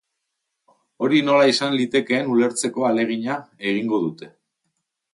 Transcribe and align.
Hori 1.07 1.19
nola 1.27 1.43
izan 1.51 1.77
litekeen 1.81 2.33
ulertzeko 2.39 2.89
ahalegina 2.91 3.39
egingo 3.75 4.05
dute. 4.09 4.35